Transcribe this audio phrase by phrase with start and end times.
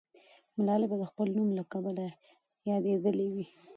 [0.57, 2.05] ملالۍ به د خپل نوم له کبله
[2.69, 3.45] یادېدلې وي.